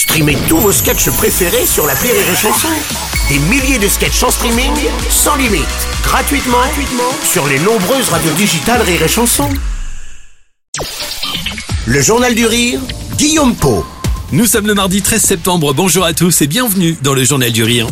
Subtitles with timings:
[0.00, 2.68] Streamez tous vos sketchs préférés sur la Rire et Chanson.
[3.28, 4.72] Des milliers de sketchs en streaming,
[5.10, 5.66] sans limite,
[6.02, 9.50] gratuitement, gratuitement sur les nombreuses radios digitales Rire et Chanson.
[11.84, 12.80] Le Journal du Rire,
[13.18, 13.84] Guillaume Po.
[14.32, 17.62] Nous sommes le mardi 13 septembre, bonjour à tous et bienvenue dans le Journal du
[17.62, 17.86] Rire.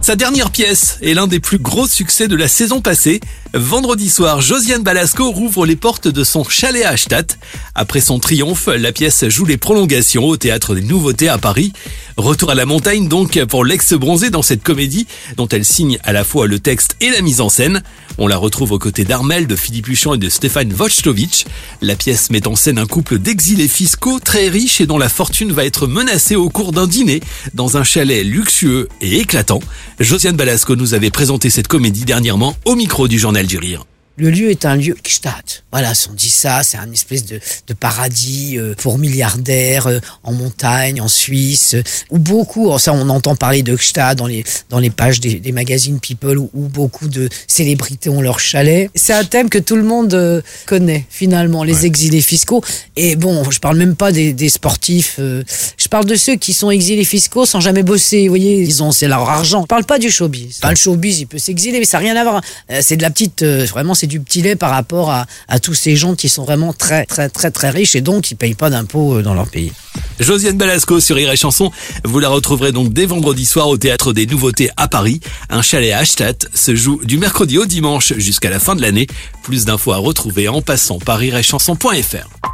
[0.00, 3.20] Sa dernière pièce est l'un des plus gros succès de la saison passée.
[3.58, 7.38] Vendredi soir, Josiane Balasco rouvre les portes de son chalet à Stadt.
[7.74, 11.72] Après son triomphe, la pièce joue les prolongations au Théâtre des Nouveautés à Paris.
[12.18, 15.06] Retour à la montagne donc pour l'ex-bronzé dans cette comédie
[15.38, 17.82] dont elle signe à la fois le texte et la mise en scène.
[18.18, 21.44] On la retrouve aux côtés d'Armel, de Philippe Huchon et de Stéphane Wojtowicz.
[21.80, 25.52] La pièce met en scène un couple d'exilés fiscaux très riches et dont la fortune
[25.52, 27.20] va être menacée au cours d'un dîner
[27.54, 29.60] dans un chalet luxueux et éclatant.
[29.98, 33.95] Josiane Balasco nous avait présenté cette comédie dernièrement au micro du Journal du Rire.
[34.18, 35.44] Le lieu est un lieu Gstaad.
[35.72, 39.98] Voilà, si on dit ça, c'est un espèce de, de paradis euh, pour milliardaires euh,
[40.22, 44.42] en montagne, en Suisse, euh, où beaucoup, ça on entend parler de Gstaad dans les,
[44.70, 48.90] dans les pages des, des magazines People, où, où, beaucoup de célébrités ont leur chalet.
[48.94, 51.84] C'est un thème que tout le monde euh, connaît finalement, les Ouais.
[51.86, 52.62] exilés fiscaux.
[52.96, 56.70] Et bon, je parle même pas des, des sportifs, je parle de ceux qui sont
[56.70, 58.22] exilés fiscaux sans jamais bosser.
[58.22, 59.60] Vous voyez, ils ont, c'est leur argent.
[59.62, 60.56] Je parle pas du showbiz.
[60.62, 62.40] Enfin, le showbiz, il peut s'exiler, mais ça n'a rien à voir.
[62.80, 65.26] C'est de la petite, vraiment, c'est du petit lait par rapport à,
[65.60, 68.54] tous ces gens qui sont vraiment très, très, très, très riches et donc qui payent
[68.54, 69.72] pas d'impôts euh, dans leur pays.
[70.20, 71.70] Josiane Balasco sur Rire Chanson.
[72.04, 75.20] Vous la retrouverez donc dès vendredi soir au Théâtre des Nouveautés à Paris.
[75.50, 79.06] Un chalet à Stadt se joue du mercredi au dimanche jusqu'à la fin de l'année.
[79.42, 82.45] Plus d'infos à retrouver en passant par rireetchanson.fr.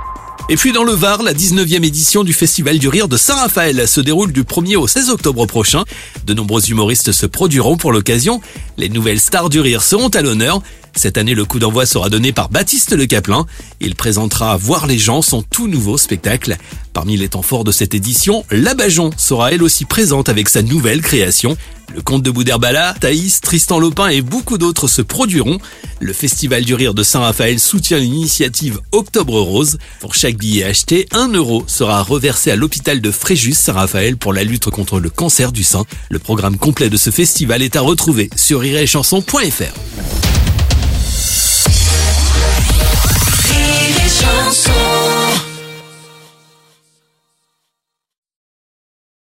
[0.49, 4.01] Et puis dans le Var, la 19e édition du Festival du Rire de Saint-Raphaël se
[4.01, 5.85] déroule du 1er au 16 octobre prochain.
[6.27, 8.41] De nombreux humoristes se produiront pour l'occasion.
[8.77, 10.61] Les nouvelles stars du rire seront à l'honneur.
[10.95, 13.47] Cette année, le coup d'envoi sera donné par Baptiste Le Caplin.
[13.81, 16.57] Il présentera Voir les gens, son tout nouveau spectacle.
[16.93, 20.63] Parmi les temps forts de cette édition, La Bajon sera elle aussi présente avec sa
[20.63, 21.57] nouvelle création.
[21.95, 25.59] Le comte de Bouderbala, Thaïs, Tristan Lopin et beaucoup d'autres se produiront.
[26.01, 29.79] Le Festival du Rire de Saint-Raphaël soutient l'initiative Octobre Rose.
[30.01, 34.45] Pour chaque billet acheté, un euro sera reversé à l'hôpital de Fréjus Saint-Raphaël pour la
[34.45, 35.85] lutte contre le cancer du sein.
[36.09, 39.73] Le programme complet de ce festival est à retrouver sur rireetchanson.fr.